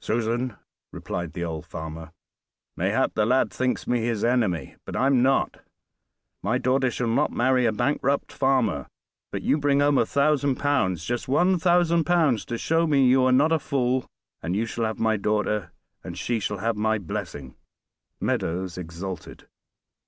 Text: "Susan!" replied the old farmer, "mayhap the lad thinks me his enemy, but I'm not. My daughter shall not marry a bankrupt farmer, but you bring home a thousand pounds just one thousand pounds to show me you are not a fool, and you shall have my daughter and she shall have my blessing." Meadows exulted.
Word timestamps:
"Susan!" 0.00 0.56
replied 0.90 1.34
the 1.34 1.44
old 1.44 1.64
farmer, 1.64 2.10
"mayhap 2.76 3.14
the 3.14 3.24
lad 3.24 3.52
thinks 3.52 3.86
me 3.86 4.00
his 4.00 4.24
enemy, 4.24 4.74
but 4.84 4.96
I'm 4.96 5.22
not. 5.22 5.60
My 6.42 6.58
daughter 6.58 6.90
shall 6.90 7.06
not 7.06 7.30
marry 7.30 7.64
a 7.64 7.70
bankrupt 7.70 8.32
farmer, 8.32 8.88
but 9.30 9.42
you 9.42 9.56
bring 9.56 9.78
home 9.78 9.96
a 9.96 10.04
thousand 10.04 10.56
pounds 10.56 11.04
just 11.04 11.28
one 11.28 11.60
thousand 11.60 12.02
pounds 12.06 12.44
to 12.46 12.58
show 12.58 12.88
me 12.88 13.06
you 13.06 13.22
are 13.22 13.30
not 13.30 13.52
a 13.52 13.60
fool, 13.60 14.04
and 14.42 14.56
you 14.56 14.66
shall 14.66 14.84
have 14.84 14.98
my 14.98 15.16
daughter 15.16 15.70
and 16.02 16.18
she 16.18 16.40
shall 16.40 16.58
have 16.58 16.74
my 16.76 16.98
blessing." 16.98 17.54
Meadows 18.18 18.78
exulted. 18.78 19.46